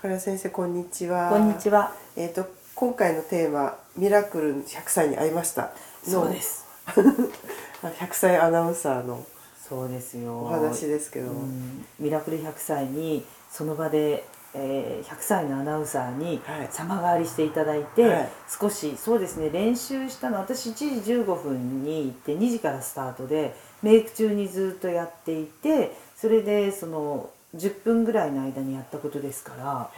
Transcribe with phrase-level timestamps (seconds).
[0.00, 1.28] 原先生こんにちは。
[1.28, 1.92] こんにちは。
[2.14, 5.72] えっ、と今回のテーマミラクル100歳に会いました
[6.06, 6.22] の。
[6.22, 6.64] そうです。
[7.82, 9.26] 100 歳アナウンサーの
[9.68, 10.38] そうですよ。
[10.38, 11.40] お話ですけども。
[11.40, 29.90] うんミラクル100歳にその場で、えー100歳のアナウンサーにはい様変わりしていただいて、はい少しそうですね練習したの私1時15分に行って2時からスタートでメイク中にずっとやっていてそれでその10分ぐらいの間にやったことですから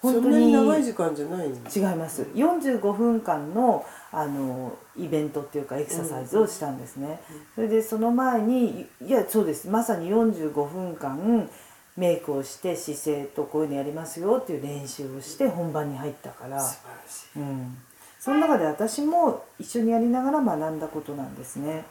[0.00, 1.48] そんなに長い時間じゃない。
[1.48, 1.52] 違い
[1.96, 2.22] ます。
[2.34, 7.20] 45分間のあのイベントっていうかエクササイズをしたんですね、
[7.56, 9.68] それでその前にいやそうです。
[9.68, 11.50] まさに45分間
[11.96, 17.40] メイクをして姿勢とこういうのやりますよっていう練習をして本番に入ったから、素晴らしい。
[17.40, 17.78] うん、
[18.20, 21.84] その中で私も一緒にやりながら学んだことなんですね。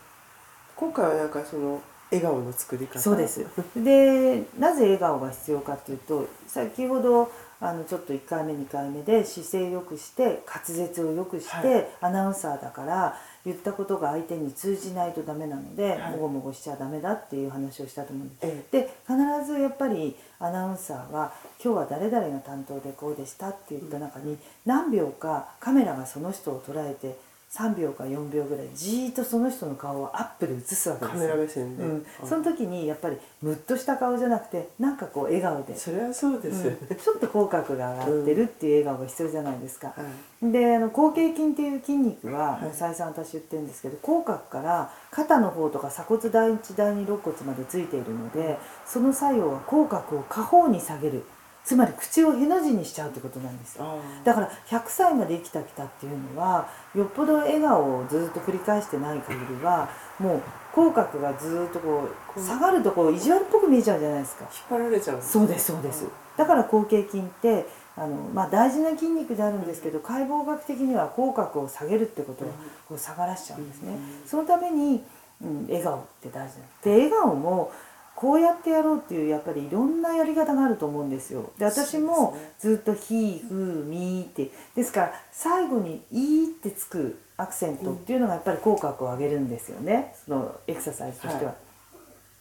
[0.77, 2.99] 今回はなんかその笑顔の作り方。
[2.99, 3.45] そうです。
[3.75, 18.39] でなぜ笑顔が必要かっていうと先ほどあのちょっと1回目2回目で姿勢よくして滑舌をよくして、はいアナウンサーだから言ったことが相手に通じないとダメなので、はいもごもごしちゃダメだっていう話をしたと思うんです。
[18.43, 19.17] えで必
[19.51, 21.33] ずやっぱりアナウンサーは
[21.63, 27.17] 「今日は誰々が担当でこうでした」って言った中に何秒かカメラがその人を捉えて
[27.49, 31.83] 3秒か4秒ぐらいじーっとその人の顔をアップで映すわけですよメラ目線で。
[31.83, 36.77] うん、あその時にやっぱりムッとした顔じゃなくてなんかこう笑顔で、それはそうですよね。
[36.89, 39.87] うんちょっと口角が上がってるっていう笑顔が必要じゃないですか。
[39.87, 39.93] は
[40.41, 40.51] い。
[40.51, 51.23] であの後傾筋っていう筋肉は、再三私言ってるんですけど口角から肩の方とか鎖骨第一第二肋骨までついているのでその作用は口角を下方に下げる
[51.67, 53.77] つまり口をへの字にしちゃうってことなんです。
[54.23, 60.41] だから100歳まで生きたきたっていうのはよっぽど笑顔をずっと繰り返してない限りはもう
[60.73, 62.41] 口角がずっとここう。
[62.41, 64.45] う下がるとこう意地悪っぽく見えちゃうじゃないですか。
[64.45, 65.21] 引っ張られちゃう。
[65.21, 66.07] そうですそうです。
[66.37, 67.67] だから後傾筋って
[67.97, 72.51] あの、まあ、大事な筋肉であるんですけど解剖学的には口角を下げるってことは
[72.87, 73.91] こう下がらしちゃうんですね。
[73.91, 74.25] うん。
[74.25, 75.03] そのために、
[75.43, 76.49] うん、笑顔って大事なんで
[76.81, 76.85] す。
[76.85, 77.73] で笑顔も
[78.17, 81.51] こうやってやろうっていうやっぱりいろんなやり方があると思うんですよ。
[81.59, 83.53] で私もずっと「ひ」「ふ」
[83.87, 90.15] 「み」ってですから最後に「い」ってつくアクセントっていうのがやっぱり口角を上げるんですよね。
[90.25, 91.51] そのエクササイズとしては。
[91.51, 91.57] は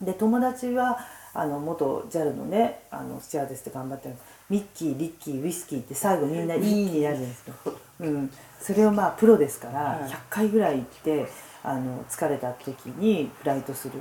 [0.00, 0.98] で友達は
[1.34, 4.14] あの元 JAL のねあのスチュアーデスで頑張ってる。
[4.48, 7.52] ミッキーリッキーウイスキーって最後みんな「いい」になるじゃないですか、
[8.00, 8.30] うん、
[8.60, 10.10] それをまあプロですからはい。
[10.10, 11.26] 100回ぐらい行って
[11.62, 13.94] あの疲れた時にフライトする。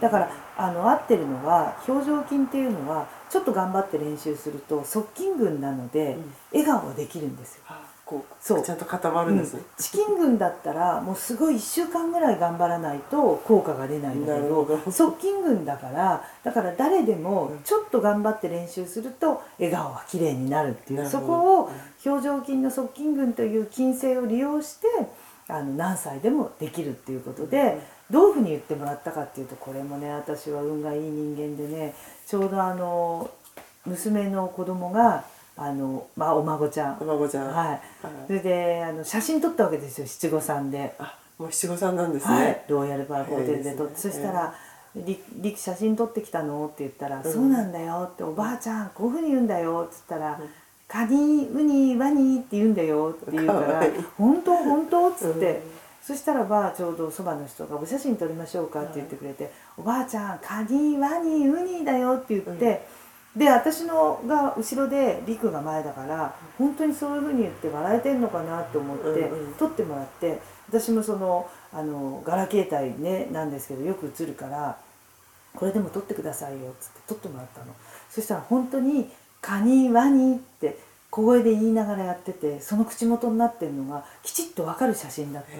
[0.00, 6.16] だからあの合ってるのは表情筋っていうのはちょっと頑張って練習すると側筋群なので
[6.52, 7.62] 笑顔ができるんですよ。
[7.68, 7.79] あ
[8.10, 8.62] こうそう。
[8.64, 9.62] ちゃんと固まるんですね。
[9.78, 21.70] チキン群だったらもうすごい1週間ぐらい頑張らないと効果が出ないんだけど側筋群だからだから誰でもちょっと頑張って練習すると笑顔が綺麗になるっていうそこを
[22.04, 24.88] 表情筋の側筋群という筋性を利用して
[25.46, 27.78] あの何歳でもできるっていうことで
[28.10, 31.94] どういうふうに言ってもらったかっていうとこれもね私は運がいい人間でね
[32.26, 33.30] ちょうどあの
[33.86, 35.24] 娘の子供が
[35.62, 36.98] あのまあお孫ちゃん。
[37.00, 37.48] お孫ちゃん。
[37.48, 37.66] はい。
[37.66, 37.80] はい。
[38.26, 42.46] それであの写真撮ったわけですよ七五三で、あ、もう七五三なんですはい。
[42.46, 43.72] ね。、ロイヤルパークホテルで。
[43.72, 44.54] 撮って、はいそしたら
[44.96, 47.32] 「りりく写真撮ってきたの?」って言ったら「うん。
[47.32, 50.40] そうなんだよ」って「おばあちゃんこういうふうに言うんだよ」って言ったら
[50.88, 62.86] 「カニウニワニ」って言うんだよって言うからかわいい「本当本当?」っつって、うんそしたらばちょうどそばの人が「お写真撮りましょうか」って言ってくれて「おばあちゃんカニワニウニだよ」って言って、
[63.36, 69.54] で私のが後ろでりくが前だから本当にそういうふうに言って笑えてんのかなと思って、うんうん。
[69.54, 74.76] 撮ってもらって私もそのあのガラケー帯ねなんですけどよく映るから
[75.54, 77.66] 「これでも撮ってくださいよ」っつって撮ってもらったの。
[78.08, 79.10] そしたら本当に
[79.40, 80.78] 「カニワニ」って
[81.10, 85.50] 小声で言いながらやっててその口元になってるのがきちっと分かる写真だった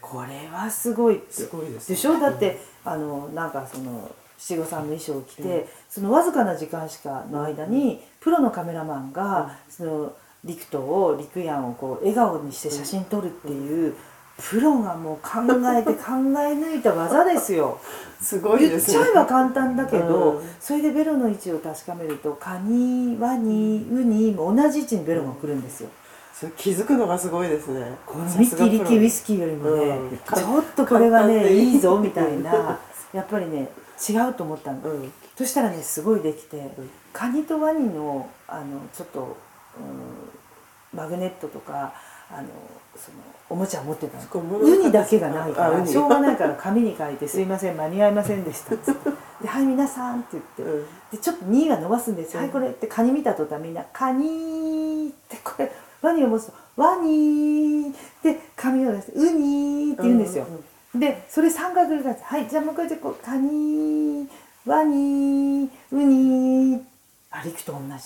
[0.00, 1.94] これはすごいすごいですね。
[1.96, 2.18] でしょ？
[2.18, 10.12] だってあのなんかその七五三の衣装を着て、そのわずかな時間しかの間に、プロのカメラマンが、その
[10.44, 13.94] 陸斗を陸ヤンをこう笑顔にして写真撮るっていう、
[14.38, 15.40] プロがもう考
[15.74, 17.80] えて考え抜いた技ですよ。
[18.20, 18.94] え すごい言っですね。
[18.94, 20.42] ちゃえば簡単だけど、うん。
[20.60, 25.88] それでベロの位置を確かめるとカニワニウニも同じ位置にベロが来るんですよ。
[26.34, 27.96] それ気づくのがすごいですね。
[28.04, 30.18] このミッキー・リッキー・ウイスキーよりもね、うん。
[30.18, 32.78] ちょっとこれはねいいぞみたいな。
[33.14, 35.12] やっぱりね違うと思ったの、うん。
[35.36, 36.70] そしたらねすごいできて、ん。
[37.12, 39.36] カニとワニのあのちょっと、
[40.92, 41.94] うん、マグネットとか
[42.30, 42.48] あの
[42.96, 44.58] そのおもちゃ持ってたの。
[44.58, 49.10] ウニだけがないからしょうがないから紙に書いて「すいません間に合いませんでした」っつって
[49.42, 50.86] で「はい皆さん」って言って、うん。
[51.12, 52.46] でちょっと「に」が伸ばすんですよ「うん。
[52.46, 55.70] はいこれ」ってカニ見た途端みんな「カニ」ってこれ
[56.02, 57.92] ワニを持つと「ワニ」
[58.22, 60.64] で髪を出して「ウニ」って言うんですよ、うん
[60.98, 62.22] でそれ3回繰り返す。
[62.24, 62.48] はい。
[62.48, 64.28] じゃあもう一回でこう「カニ」
[64.66, 66.84] 「ワニ」「ウニ」
[67.30, 67.98] ありくと同じだ。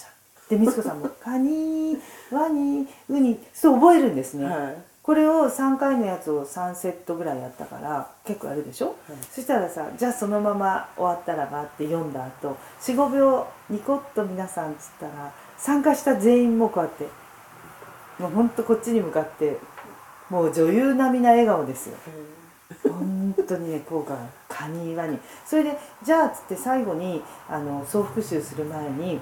[0.48, 1.96] でみつこさんも「カニ」
[2.30, 4.76] 「ワニ」「ウニ」そう覚えるんですね、はい。
[5.02, 8.94] これを3回のやつを3セットぐらいやったから結構やるでしょ、
[9.32, 17.08] そしたらさじゃあそのまま終わったらばって読んだ後45秒ニコッと皆さんっつったら参加した全員もこうやって
[18.20, 19.58] もうほんとこっちに向かって
[20.28, 21.96] もう女優並みな笑顔ですよ
[23.36, 24.18] 本当にね効果が
[24.48, 29.20] カニワニそれでじゃあっつって最後にあの総復習する前に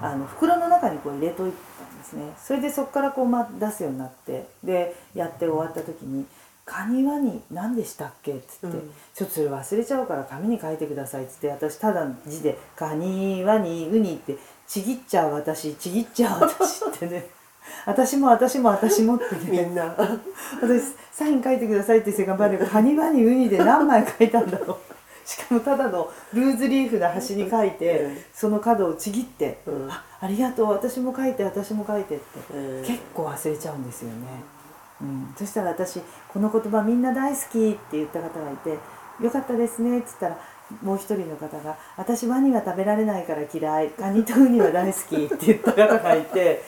[0.00, 6.26] あの袋の中にこう入れといたんですねそれでそこからこう、ま、出すようになってでやって終わった時に
[6.66, 14.36] 「カニワニ何でしたっけ?」っつって、うんちょっとそれ忘れちゃうから紙に書いてください」っつって私ただの字で「カニワニウニ」って
[14.66, 17.26] ちぎっちゃう私ちぎっちゃう私ってね
[17.86, 19.34] 私も私も私もって。
[19.34, 19.94] ねみんな。
[20.60, 20.82] 私
[21.12, 24.94] サイン書いてくださいって言って頑張ればカニバニウニで何枚書いたんだろう。
[25.26, 28.18] しかもただのルーズリーフの端に書いてうん。
[28.32, 32.84] その角をちぎってうん「あありがとう私も書いて私も書いて」ってうん。
[32.84, 34.14] 結構忘れちゃうんですよね、
[35.00, 38.78] うん、そしたら私この言葉みんな大好きって言った方がいて
[39.22, 40.38] 「よかったですね」っつったら
[40.82, 46.62] もう一人の方が「私ワニは食べられないから嫌いカニとウニは大好き」って言った方がいて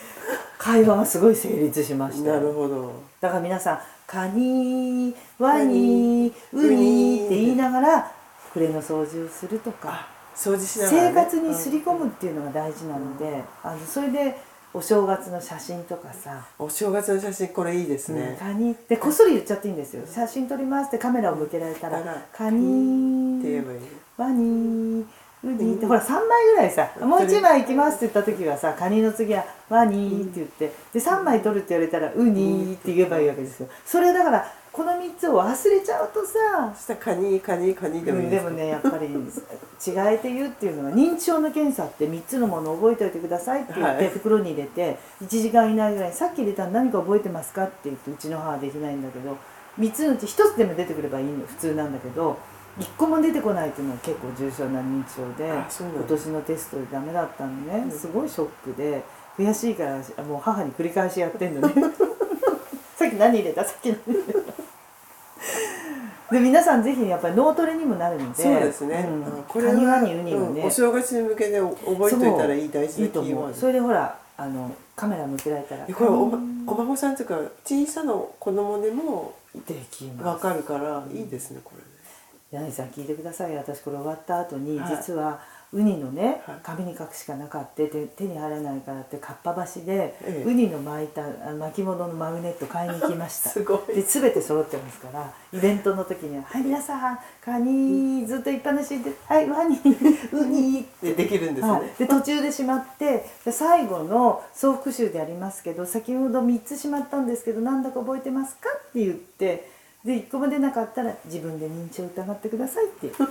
[0.67, 2.35] 会話がすごい成立しましたよ。
[2.35, 2.91] なるほど。
[3.21, 8.11] だから皆さん「カニワニウニ」って言いながら
[8.49, 14.37] 触れの掃除をするとか掃除しながら、ね、生活にすり込むっていうのが大事なのであのそれで
[14.73, 16.45] お正月の写真とかさ。
[16.59, 20.03] お正月の写真これいいですうんね、カニってこっそり言っちゃっていいんですよ。
[20.05, 22.03] 写真撮りますってカメラを向けられたら
[22.35, 23.79] 「カニって言えばいい。
[24.17, 25.05] ワニ
[25.47, 26.21] ウニ」ってほら3枚
[26.51, 33.67] ぐらいさ「もう1枚いきます」って言った時はさカニの次は「ワニ」って言ってで3枚撮るって言われたら「ウニ」って言えばいいわけですよ。
[33.85, 43.97] それだからこの3つを忘れちゃうとさそしたらカニカニカニでもでもねやっぱり違えて言うっていうのは認知症の検査って3つのものを覚えておいてくださいって言っはい。
[43.97, 49.35] て袋に入れて1時間以内ぐらいにさっき入れたの何か覚えてますかって言ってうちの母はできないんだけど
[49.79, 52.37] 3つのうち1つでも出てくればいいの普通なんだけど
[52.79, 57.83] 1個も出てこないっていうのは結構重症な認知症で今年のテストでダメだったのね。
[57.85, 57.91] うん。
[57.91, 59.03] すごいショックで
[59.37, 61.73] 悔しいからもう母に繰り返しやってんのね。
[62.95, 63.63] さっき何入れた？
[63.65, 64.39] さっき何入れた？
[66.33, 69.23] で皆さんぜひやっぱり脳トレにもなるのでそうですね、うん。
[69.23, 79.33] あこれはカニワニウニもね、うんお正月に向けて覚えておいたらいい大事ないキーワそれでほらあのカメラ向けられたらえこれおお孫さんというか小さな子供でも
[79.65, 80.27] できます。
[80.27, 81.96] わかるからいいですねこれね
[82.51, 83.59] 柳さん聞いてくださいよ。
[83.59, 84.95] 私これ終わった後に、はい。
[84.95, 85.39] 実は
[85.73, 86.55] ウニのねはい。
[86.63, 87.83] 紙に書くしかなかった。
[87.83, 90.49] 手手に入らないからってかっぱ橋で、ええ。
[90.49, 91.23] ウニの巻いた
[91.59, 93.49] 巻物のマグネット買いに行きました。
[93.51, 93.95] すごい。
[93.95, 99.79] で全て揃ってますからイベントの時には「はい皆さんカニずっといっぱなしではいワニ
[100.31, 108.69] ウニ」っ てでできるんですね、はい、で途中でしまってで最後の総復習でありますけど先ほど3つしまったんですけどなんだか覚えてますか？
[108.69, 109.76] って言って
[110.07, 113.11] で1個も出なかったら自分で認知を疑ってくださいって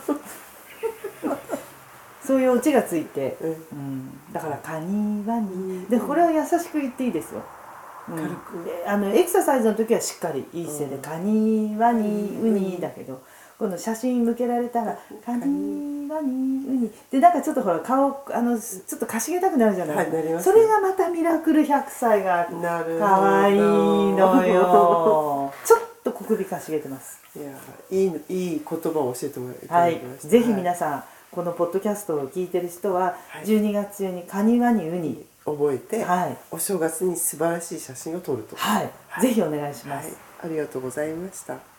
[2.22, 3.50] そういうオチがついて、うん。
[3.50, 5.88] うん、だからカニワニうん。
[5.88, 7.40] でこれを優しく言っていいですよ。
[8.10, 8.16] うん。
[8.16, 8.64] 軽く。
[8.64, 11.02] であのエクササイズの時はしっかりいい姿勢で、うん。
[11.02, 12.56] カニワニうん。
[12.56, 13.22] ウニだけど
[13.58, 16.28] 今度写真向けられたらカニワニ
[16.68, 16.90] ウニ。
[17.12, 19.96] でなんかちょっとほら顔あのちょっとかしげたくなるじゃない？
[19.96, 22.98] はいそれがまたミラクル100歳がなるほど。
[23.06, 25.52] 可愛いのよ
[26.26, 27.20] 首かしげてます。
[27.36, 27.50] いや
[27.90, 30.28] いいいい言葉を教えてもらいたはいだきました。
[30.28, 33.44] ぜひ皆さんこのポッドキャストを聞いてる人ははい。
[33.44, 35.24] 12月中にカニワニウニ。
[35.46, 36.36] 覚えて、はい。
[36.50, 38.56] お正月に素晴らしい写真を撮ると。
[38.56, 38.90] はい、
[39.22, 40.16] ぜひお願いします、はい、
[40.46, 41.75] ありがとうございました